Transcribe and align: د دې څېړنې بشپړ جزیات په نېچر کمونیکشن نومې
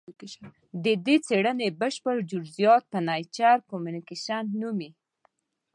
د 0.83 0.85
دې 1.05 1.15
څېړنې 1.27 1.67
بشپړ 1.79 2.15
جزیات 2.31 2.83
په 2.91 2.97
نېچر 3.07 3.57
کمونیکشن 3.69 4.43
نومې 4.59 4.89